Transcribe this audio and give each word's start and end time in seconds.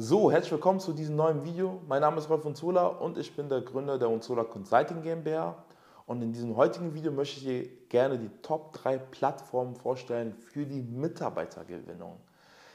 So, 0.00 0.30
herzlich 0.30 0.52
willkommen 0.52 0.78
zu 0.78 0.92
diesem 0.92 1.16
neuen 1.16 1.44
Video. 1.44 1.82
Mein 1.88 2.02
Name 2.02 2.18
ist 2.18 2.30
Rolf 2.30 2.44
Unzola 2.44 2.86
und 2.86 3.18
ich 3.18 3.34
bin 3.34 3.48
der 3.48 3.62
Gründer 3.62 3.98
der 3.98 4.08
Unzola 4.08 4.44
Consulting 4.44 5.02
GmbH. 5.02 5.56
Und 6.06 6.22
in 6.22 6.32
diesem 6.32 6.54
heutigen 6.54 6.94
Video 6.94 7.10
möchte 7.10 7.40
ich 7.40 7.44
dir 7.44 7.68
gerne 7.88 8.16
die 8.16 8.28
Top 8.40 8.74
3 8.74 8.96
Plattformen 8.96 9.74
vorstellen 9.74 10.36
für 10.36 10.64
die 10.66 10.82
Mitarbeitergewinnung 10.82 12.20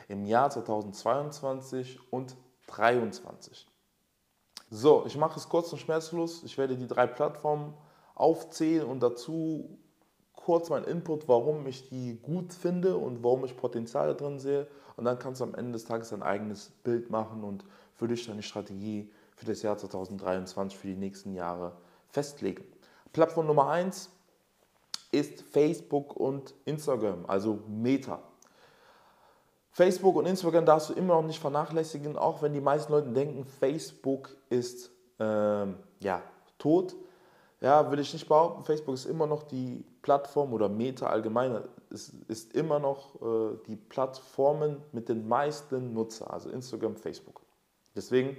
im 0.10 0.26
Jahr 0.26 0.50
2022 0.50 2.12
und 2.12 2.36
2023. 2.68 3.68
So, 4.70 5.06
ich 5.08 5.16
mache 5.16 5.40
es 5.40 5.48
kurz 5.48 5.72
und 5.72 5.80
schmerzlos. 5.80 6.44
Ich 6.44 6.58
werde 6.58 6.76
die 6.76 6.88
drei 6.88 7.08
Plattformen 7.08 7.74
aufzählen 8.16 8.86
und 8.86 9.02
dazu 9.02 9.80
kurz 10.36 10.70
mein 10.70 10.84
Input, 10.84 11.28
warum 11.28 11.66
ich 11.68 11.90
die 11.90 12.20
gut 12.22 12.54
finde 12.54 12.98
und 12.98 13.24
warum 13.24 13.46
ich 13.46 13.56
Potenzial 13.56 14.16
drin 14.16 14.40
sehe. 14.40 14.68
Und 14.98 15.06
dann 15.06 15.18
kannst 15.18 15.42
du 15.42 15.46
am 15.46 15.56
Ende 15.56 15.74
des 15.74 15.86
Tages 15.86 16.10
dein 16.10 16.24
eigenes 16.24 16.72
Bild 16.84 17.10
machen 17.10 17.44
und 17.44 17.66
für 17.96 18.08
dich 18.08 18.26
deine 18.26 18.44
Strategie 18.44 19.10
für 19.36 19.46
das 19.46 19.62
Jahr 19.62 19.78
2023, 19.78 20.78
für 20.78 20.88
die 20.88 20.96
nächsten 20.96 21.34
Jahre 21.34 21.74
festlegen. 22.10 22.64
Plattform 23.12 23.48
Nummer 23.48 23.70
1 23.70 24.10
ist 25.12 25.42
Facebook 25.42 26.16
und 26.16 26.54
Instagram, 26.66 27.26
also 27.28 27.60
Meta. 27.68 28.20
Facebook 29.72 30.16
und 30.16 30.28
Instagram 30.28 30.66
darfst 30.66 30.90
du 30.90 30.94
immer 30.94 31.16
noch 31.16 31.26
nicht 31.26 31.40
vernachlässigen, 31.40 32.18
auch 32.18 32.42
wenn 32.42 32.54
die 32.54 32.62
meisten 32.62 32.92
Leute 32.92 33.10
denken, 33.10 33.44
Facebook 33.44 34.36
ist 34.50 34.92
ähm, 35.20 35.78
ja, 36.00 36.22
tot 36.60 36.96
ja, 37.64 37.90
will 37.90 38.00
ich 38.00 38.12
nicht 38.12 38.28
behaupten, 38.28 38.66
Facebook 38.66 38.94
ist 38.94 39.06
immer 39.06 39.26
noch 39.26 39.44
die 39.44 39.86
Plattform 40.02 40.52
oder 40.52 40.68
Meta 40.68 41.08
allgemein 41.08 41.64
ist, 41.90 42.14
ist 42.28 42.54
immer 42.54 42.78
noch 42.78 43.16
äh, 43.22 43.56
die 43.68 43.78
Plattformen 43.78 44.84
mit 44.92 45.08
den 45.08 45.26
meisten 45.26 45.94
Nutzer, 45.94 46.32
also 46.32 46.50
Instagram, 46.50 46.98
Facebook. 46.98 47.40
Deswegen 47.96 48.36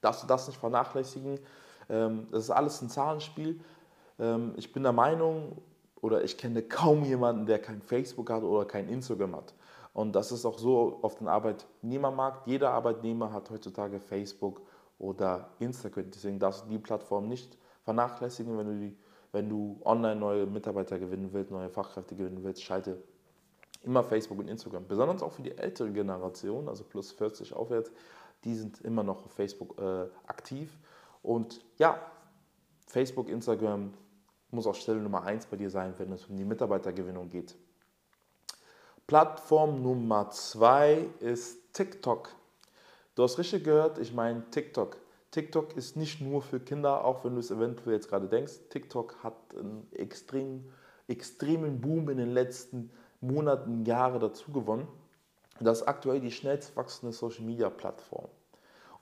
darfst 0.00 0.22
du 0.22 0.26
das 0.26 0.46
nicht 0.48 0.58
vernachlässigen. 0.58 1.38
Ähm, 1.90 2.26
das 2.30 2.44
ist 2.44 2.50
alles 2.50 2.80
ein 2.80 2.88
Zahlenspiel. 2.88 3.60
Ähm, 4.18 4.54
ich 4.56 4.72
bin 4.72 4.82
der 4.82 4.92
Meinung, 4.92 5.58
oder 6.00 6.24
ich 6.24 6.38
kenne 6.38 6.62
kaum 6.62 7.04
jemanden, 7.04 7.44
der 7.44 7.58
kein 7.58 7.82
Facebook 7.82 8.30
hat 8.30 8.44
oder 8.44 8.64
kein 8.64 8.88
Instagram 8.88 9.36
hat. 9.36 9.52
Und 9.92 10.12
das 10.12 10.32
ist 10.32 10.46
auch 10.46 10.58
so 10.58 11.00
auf 11.02 11.16
dem 11.16 11.28
Arbeitnehmermarkt. 11.28 12.46
Jeder 12.46 12.70
Arbeitnehmer 12.70 13.30
hat 13.30 13.50
heutzutage 13.50 14.00
Facebook 14.00 14.62
oder 14.98 15.50
Instagram. 15.58 16.10
Deswegen 16.10 16.38
darfst 16.38 16.64
du 16.64 16.70
die 16.70 16.78
Plattform 16.78 17.28
nicht 17.28 17.58
vernachlässigen, 17.88 18.58
wenn 18.58 18.66
du, 18.66 18.78
die, 18.78 18.96
wenn 19.32 19.48
du 19.48 19.80
online 19.82 20.20
neue 20.20 20.44
Mitarbeiter 20.44 20.98
gewinnen 20.98 21.32
willst, 21.32 21.50
neue 21.50 21.70
Fachkräfte 21.70 22.14
gewinnen 22.14 22.44
willst, 22.44 22.62
schalte 22.62 23.02
immer 23.82 24.04
Facebook 24.04 24.38
und 24.38 24.48
Instagram. 24.48 24.86
Besonders 24.86 25.22
auch 25.22 25.32
für 25.32 25.40
die 25.40 25.56
ältere 25.56 25.90
Generation, 25.90 26.68
also 26.68 26.84
plus 26.84 27.12
40 27.12 27.54
aufwärts, 27.54 27.90
die 28.44 28.54
sind 28.54 28.82
immer 28.82 29.02
noch 29.02 29.24
auf 29.24 29.32
Facebook 29.32 29.80
äh, 29.80 30.06
aktiv. 30.26 30.78
Und 31.22 31.64
ja, 31.78 31.98
Facebook, 32.86 33.30
Instagram 33.30 33.94
muss 34.50 34.66
auch 34.66 34.74
Stelle 34.74 35.00
Nummer 35.00 35.22
1 35.22 35.46
bei 35.46 35.56
dir 35.56 35.70
sein, 35.70 35.94
wenn 35.96 36.12
es 36.12 36.26
um 36.26 36.36
die 36.36 36.44
Mitarbeitergewinnung 36.44 37.30
geht. 37.30 37.56
Plattform 39.06 39.82
Nummer 39.82 40.28
2 40.28 41.08
ist 41.20 41.72
TikTok. 41.72 42.34
Du 43.14 43.22
hast 43.22 43.38
richtig 43.38 43.64
gehört, 43.64 43.96
ich 43.96 44.12
meine 44.12 44.50
TikTok. 44.50 44.98
TikTok 45.30 45.76
ist 45.76 45.96
nicht 45.96 46.20
nur 46.20 46.40
für 46.42 46.60
Kinder, 46.60 47.04
auch 47.04 47.24
wenn 47.24 47.34
du 47.34 47.40
es 47.40 47.50
eventuell 47.50 47.94
jetzt 47.94 48.08
gerade 48.08 48.28
denkst. 48.28 48.52
TikTok 48.70 49.22
hat 49.22 49.36
einen 49.56 49.86
extrem, 49.92 50.70
extremen 51.06 51.80
Boom 51.80 52.08
in 52.08 52.18
den 52.18 52.32
letzten 52.32 52.90
Monaten, 53.20 53.84
Jahren 53.84 54.20
dazu 54.20 54.52
gewonnen. 54.52 54.88
Das 55.60 55.80
ist 55.80 55.88
aktuell 55.88 56.20
die 56.20 56.30
schnellst 56.30 56.76
wachsende 56.76 57.12
Social 57.12 57.44
Media 57.44 57.68
Plattform. 57.68 58.28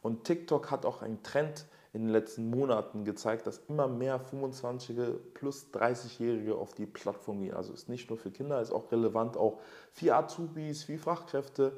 Und 0.03 0.25
TikTok 0.25 0.71
hat 0.71 0.87
auch 0.87 1.03
einen 1.03 1.23
Trend 1.23 1.67
in 1.93 2.03
den 2.03 2.11
letzten 2.11 2.51
Monaten 2.51 3.05
gezeigt, 3.05 3.47
dass 3.47 3.63
immer 3.69 3.89
mehr 3.89 4.21
25 4.21 4.99
plus 5.35 5.69
30-Jährige 5.73 6.55
auf 6.55 6.75
die 6.75 6.87
Plattform 6.87 7.41
gehen. 7.41 7.55
Also 7.55 7.73
ist 7.73 7.89
nicht 7.89 8.11
nur 8.11 8.19
für 8.19 8.31
Kinder, 8.31 8.61
ist 8.61 8.71
auch 8.73 8.93
relevant 8.93 9.37
auch 9.37 9.61
für 9.93 10.15
Azubis, 10.15 10.85
für 10.85 10.99
Fachkräfte, 10.99 11.73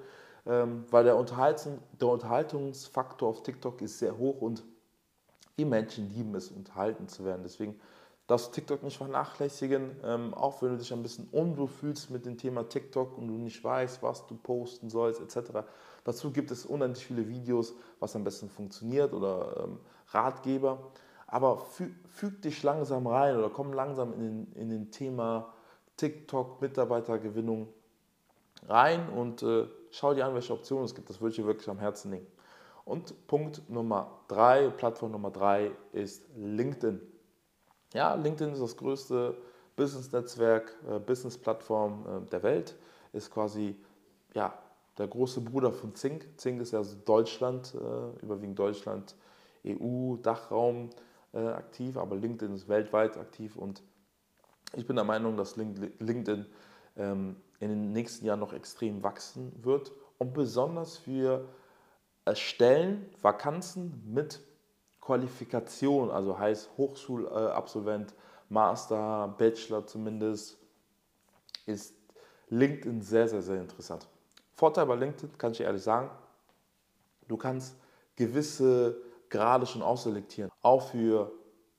weil 0.45 1.05
der, 1.05 1.17
Unterhaltung, 1.17 1.79
der 2.01 2.09
Unterhaltungsfaktor 2.09 3.29
auf 3.29 3.43
TikTok 3.43 3.83
ist 3.83 3.99
sehr 3.99 4.17
hoch 4.17 4.41
und 4.41 4.65
die 5.59 5.65
Menschen 5.65 6.09
lieben 6.15 6.35
es, 6.35 6.51
unterhalten 6.51 7.09
zu 7.09 7.25
werden. 7.25 7.43
Deswegen 7.43 7.79
darfst 8.29 8.49
du 8.49 8.53
TikTok 8.53 8.83
nicht 8.83 8.97
vernachlässigen, 8.97 9.97
ähm, 10.05 10.35
auch 10.35 10.63
wenn 10.63 10.71
du 10.71 10.77
dich 10.77 10.93
ein 10.93 11.03
bisschen 11.03 11.29
unwohl 11.33 11.67
fühlst 11.67 12.11
mit 12.11 12.27
dem 12.27 12.37
Thema 12.37 12.69
TikTok 12.69 13.19
und 13.19 13.27
du 13.27 13.35
nicht 13.35 13.63
weißt, 13.65 14.03
was 14.03 14.27
du 14.27 14.37
posten 14.37 14.89
sollst, 14.91 15.21
etc. 15.21 15.65
Dazu 16.05 16.31
gibt 16.31 16.51
es 16.51 16.65
unendlich 16.65 17.05
viele 17.05 17.29
Videos, 17.29 17.75
was 17.99 18.15
am 18.15 18.25
besten 18.25 18.49
funktioniert 18.49 19.13
oder 19.13 19.65
ähm, 19.65 19.81
Ratgeber. 20.11 20.91
Aber 21.27 21.59
füg, 21.59 21.93
füg, 22.09 22.41
dich 22.43 22.63
langsam 22.63 23.07
rein 23.07 23.37
oder 23.37 23.51
komm 23.51 23.73
langsam 23.73 24.15
in 24.15 24.21
den, 24.21 24.53
in 24.53 24.71
den 24.71 24.91
Thema 24.91 25.53
TikTok, 25.97 26.61
Mitarbeitergewinnung 26.63 27.69
rein 28.67 29.09
und 29.09 29.43
äh, 29.43 29.67
schau 29.91 30.15
dir 30.15 30.27
an, 30.27 30.35
welche 30.35 30.53
Optionen 30.53 30.85
es 30.85 30.95
gibt. 30.95 31.09
Das 31.09 31.21
würde 31.21 31.31
ich 31.31 31.37
dir 31.37 31.47
wirklich 31.47 31.69
am 31.69 31.79
Herzen 31.79 32.11
legen. 32.11 32.27
Und 32.85 33.27
Punkt 33.27 33.69
Nummer 33.69 34.21
drei, 34.29 34.71
Plattform 34.71 35.13
Nummer 35.13 35.31
drei 35.31 35.73
ist 35.93 36.25
LinkedIn. 36.37 37.01
Ja, 37.93 38.15
LinkedIn 38.15 38.53
ist 38.53 38.63
das 38.63 38.77
größte 38.77 39.37
Business-Netzwerk, 39.77 40.75
äh, 40.89 40.99
Business-Plattform 40.99 42.25
äh, 42.27 42.31
der 42.31 42.43
Welt. 42.43 42.77
Ist 43.13 43.31
quasi 43.31 43.77
ja, 44.35 44.59
der 44.99 45.07
große 45.07 45.41
Bruder 45.41 45.73
von 45.73 45.95
Zink. 45.95 46.27
Zink 46.37 46.61
ist 46.61 46.73
ja 46.73 46.79
also 46.79 46.97
Deutschland, 47.05 47.75
äh, 47.75 48.25
überwiegend 48.25 48.59
Deutschland, 48.59 49.15
EU, 49.67 50.17
Dachraum 50.17 50.91
äh, 51.33 51.39
aktiv, 51.39 51.97
aber 51.97 52.17
LinkedIn 52.17 52.55
ist 52.55 52.69
weltweit 52.69 53.17
aktiv 53.17 53.57
und 53.57 53.83
ich 54.77 54.87
bin 54.87 54.97
der 54.97 55.05
Meinung, 55.05 55.37
dass 55.37 55.57
LinkedIn 55.57 56.47
in 56.99 57.37
den 57.61 57.93
nächsten 57.93 58.27
Jahren 58.27 58.41
noch 58.41 58.53
extrem 58.53 59.03
wachsen 59.03 59.53
wird 59.63 59.93
und 60.19 60.35
besonders 60.35 60.97
für 60.99 61.49
Stellen, 62.35 63.07
Vakanzen 63.23 64.03
mit 64.05 64.41
Qualifikation, 65.01 66.11
also 66.11 66.39
heißt 66.39 66.71
Hochschulabsolvent, 66.77 68.15
Master, 68.49 69.35
Bachelor 69.39 69.87
zumindest, 69.87 70.59
ist 71.67 71.95
LinkedIn 72.51 73.01
sehr, 73.01 73.29
sehr, 73.29 73.43
sehr 73.43 73.61
interessant. 73.61 74.07
Vorteil 74.55 74.87
bei 74.87 74.97
LinkedIn, 74.97 75.39
kann 75.39 75.53
ich 75.53 75.61
ehrlich 75.61 75.83
sagen, 75.83 76.11
du 77.29 77.37
kannst 77.37 77.77
gewisse 78.17 78.97
Grade 79.29 79.67
schon 79.67 79.83
ausselektieren. 79.83 80.51
Auch 80.63 80.91
für 80.91 81.31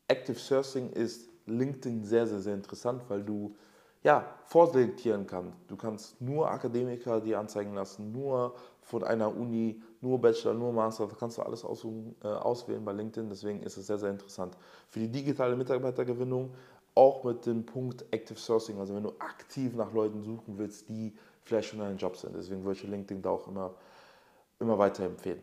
Active 0.07 0.39
Sourcing 0.39 0.91
ist 0.91 1.29
LinkedIn 1.45 2.05
sehr, 2.05 2.25
sehr, 2.25 2.39
sehr 2.39 2.53
interessant, 2.53 3.03
weil 3.09 3.23
du 3.23 3.55
ja, 4.03 4.25
vorselektieren 4.45 5.27
kann. 5.27 5.53
Du 5.67 5.75
kannst 5.75 6.21
nur 6.21 6.49
Akademiker 6.49 7.19
dir 7.19 7.39
anzeigen 7.39 7.73
lassen, 7.73 8.11
nur 8.11 8.55
von 8.81 9.03
einer 9.03 9.35
Uni, 9.35 9.81
nur 10.01 10.19
Bachelor, 10.19 10.53
nur 10.53 10.71
Master, 10.71 11.07
da 11.07 11.15
kannst 11.19 11.37
du 11.37 11.41
alles 11.41 11.63
aussuchen, 11.63 12.15
äh, 12.23 12.27
auswählen 12.27 12.83
bei 12.83 12.93
LinkedIn, 12.93 13.29
deswegen 13.29 13.61
ist 13.61 13.77
es 13.77 13.87
sehr, 13.87 13.97
sehr 13.97 14.09
interessant. 14.09 14.57
Für 14.89 14.99
die 14.99 15.09
digitale 15.09 15.55
Mitarbeitergewinnung 15.55 16.51
auch 16.95 17.23
mit 17.23 17.45
dem 17.45 17.65
Punkt 17.65 18.05
Active 18.11 18.39
Sourcing, 18.39 18.79
also 18.79 18.95
wenn 18.95 19.03
du 19.03 19.13
aktiv 19.19 19.75
nach 19.75 19.93
Leuten 19.93 20.23
suchen 20.23 20.57
willst, 20.57 20.89
die 20.89 21.13
vielleicht 21.43 21.69
schon 21.69 21.79
in 21.79 21.85
einem 21.85 21.97
Job 21.97 22.17
sind. 22.17 22.35
Deswegen 22.35 22.63
würde 22.63 22.79
ich 22.79 22.83
LinkedIn 22.83 23.21
da 23.21 23.29
auch 23.29 23.47
immer, 23.47 23.73
immer 24.59 24.77
weiterempfehlen. 24.77 25.41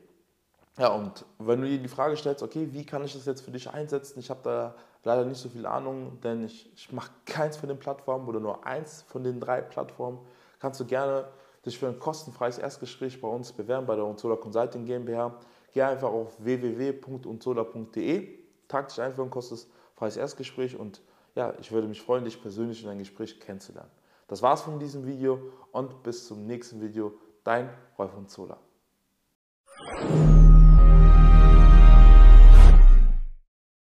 Ja, 0.79 0.89
und 0.89 1.25
wenn 1.39 1.63
du 1.63 1.69
dir 1.69 1.79
die 1.79 1.89
Frage 1.89 2.17
stellst, 2.17 2.43
okay, 2.43 2.69
wie 2.73 2.85
kann 2.85 3.05
ich 3.05 3.15
das 3.15 3.25
jetzt 3.25 3.41
für 3.41 3.51
dich 3.51 3.71
einsetzen? 3.71 4.19
Ich 4.19 4.29
habe 4.29 4.41
da 4.43 4.75
leider 5.07 5.25
nicht 5.25 5.41
so 5.41 5.49
viel 5.49 5.65
Ahnung, 5.67 6.19
denn 6.23 6.45
ich, 6.45 6.71
ich 6.75 6.93
mache 6.93 7.13
keins 7.25 7.57
von 7.57 7.69
den 7.69 7.79
Plattformen 7.79 8.29
oder 8.29 8.41
nur 8.41 8.67
eins 8.67 9.03
von 9.03 9.23
den 9.23 9.39
drei 9.41 9.61
Plattformen. 9.63 10.19
Kannst 10.59 10.81
du 10.81 10.85
gerne 10.85 11.29
dich 11.65 11.79
für 11.79 11.87
ein 11.87 12.01
kostenfreies 12.01 12.59
Erstgespräch 12.59 13.21
bei 13.21 13.29
uns 13.29 13.53
bewerben, 13.53 13.87
bei 13.87 13.95
der 13.95 14.05
Unzola 14.05 14.35
Consulting 14.35 14.85
GmbH. 14.85 15.39
Geh 15.73 15.83
einfach 15.83 16.09
auf 16.09 16.37
www.unzola.de, 16.43 18.39
tag 18.67 18.89
dich 18.89 19.01
einfach 19.01 19.23
ein 19.23 19.31
kostenfreies 19.31 20.17
Erstgespräch 20.17 20.77
und 20.77 21.01
ja, 21.37 21.55
ich 21.61 21.71
würde 21.71 21.87
mich 21.87 22.03
freuen, 22.03 22.25
dich 22.25 22.43
persönlich 22.43 22.83
in 22.83 22.89
ein 22.89 22.99
Gespräch 22.99 23.39
kennenzulernen. 23.39 23.91
Das 24.27 24.43
war's 24.43 24.63
von 24.63 24.81
diesem 24.81 25.07
Video 25.07 25.39
und 25.71 26.03
bis 26.03 26.27
zum 26.27 26.47
nächsten 26.47 26.81
Video. 26.81 27.13
Dein 27.45 27.71
Rolf 27.97 28.17
Unzola. 28.17 28.59